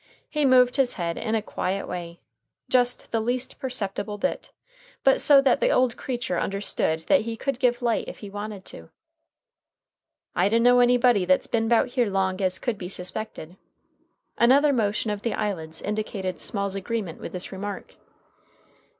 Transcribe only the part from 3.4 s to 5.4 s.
perceptible bit, but